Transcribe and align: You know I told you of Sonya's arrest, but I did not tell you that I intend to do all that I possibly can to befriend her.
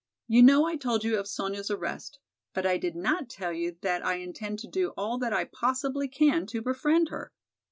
You 0.27 0.41
know 0.41 0.65
I 0.65 0.77
told 0.77 1.03
you 1.03 1.19
of 1.19 1.27
Sonya's 1.27 1.69
arrest, 1.69 2.17
but 2.55 2.65
I 2.65 2.79
did 2.79 2.95
not 2.95 3.29
tell 3.29 3.53
you 3.53 3.77
that 3.81 4.03
I 4.03 4.15
intend 4.15 4.57
to 4.61 4.67
do 4.67 4.93
all 4.97 5.19
that 5.19 5.31
I 5.31 5.45
possibly 5.45 6.07
can 6.07 6.47
to 6.47 6.61
befriend 6.63 7.09
her. 7.09 7.31